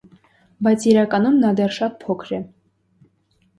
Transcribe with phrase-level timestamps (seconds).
[0.67, 2.45] Բայց իրականում նա դեռ շատ փոքր էր։